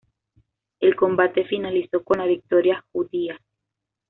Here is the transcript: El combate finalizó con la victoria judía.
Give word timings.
El 0.79 0.95
combate 0.95 1.43
finalizó 1.45 2.03
con 2.03 2.17
la 2.17 2.25
victoria 2.25 2.83
judía. 2.91 3.39